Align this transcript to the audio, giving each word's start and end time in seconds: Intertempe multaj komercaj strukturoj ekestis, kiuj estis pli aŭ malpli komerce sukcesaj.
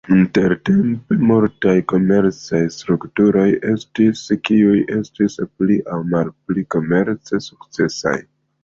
Intertempe 0.13 1.17
multaj 1.31 1.75
komercaj 1.93 2.63
strukturoj 2.77 3.45
ekestis, 3.53 4.25
kiuj 4.51 4.83
estis 4.99 5.39
pli 5.53 5.81
aŭ 5.99 6.03
malpli 6.17 6.69
komerce 6.77 7.47
sukcesaj. 7.53 8.19